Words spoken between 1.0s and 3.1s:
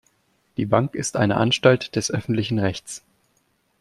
eine Anstalt des öffentlichen Rechts.